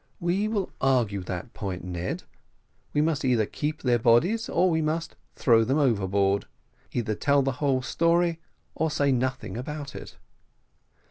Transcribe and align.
"We 0.19 0.47
will 0.47 0.71
argue 0.81 1.21
that 1.25 1.53
point, 1.53 1.83
Ned 1.83 2.23
we 2.91 3.01
must 3.01 3.23
either 3.23 3.45
keep 3.45 3.83
their 3.83 3.99
bodies 3.99 4.49
or 4.49 4.67
we 4.67 4.81
must 4.81 5.15
throw 5.35 5.63
them 5.63 5.77
overboard. 5.77 6.45
Either 6.91 7.13
tell 7.13 7.43
the 7.43 7.51
whole 7.61 7.83
story 7.83 8.39
or 8.73 8.89
say 8.89 9.11
nothing 9.11 9.57
about 9.57 9.95
it." 9.95 10.17